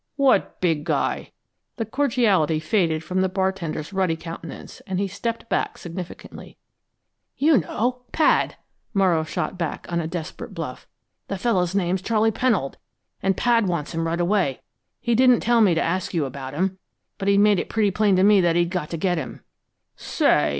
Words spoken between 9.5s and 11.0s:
back on a desperate bluff.